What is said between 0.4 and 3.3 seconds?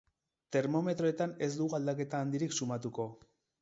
Termometroetan, ez dugu aldaketa handirik sumatuko.